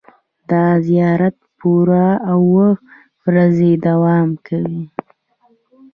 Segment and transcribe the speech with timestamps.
[0.49, 2.67] دا زیارت پوره اوه
[3.25, 4.83] ورځې دوام کوي.